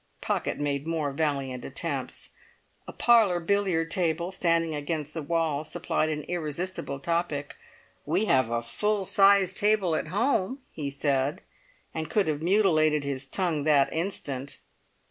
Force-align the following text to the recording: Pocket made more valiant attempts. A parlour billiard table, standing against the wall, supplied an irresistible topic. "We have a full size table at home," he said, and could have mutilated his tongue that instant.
Pocket 0.19 0.57
made 0.59 0.87
more 0.87 1.11
valiant 1.11 1.63
attempts. 1.63 2.31
A 2.87 2.91
parlour 2.91 3.39
billiard 3.39 3.91
table, 3.91 4.31
standing 4.31 4.73
against 4.73 5.13
the 5.13 5.21
wall, 5.21 5.63
supplied 5.63 6.09
an 6.09 6.23
irresistible 6.23 6.99
topic. 6.99 7.55
"We 8.03 8.25
have 8.25 8.49
a 8.49 8.63
full 8.63 9.05
size 9.05 9.53
table 9.53 9.95
at 9.95 10.07
home," 10.07 10.57
he 10.71 10.89
said, 10.89 11.41
and 11.93 12.09
could 12.09 12.27
have 12.27 12.41
mutilated 12.41 13.03
his 13.03 13.27
tongue 13.27 13.63
that 13.65 13.93
instant. 13.93 14.57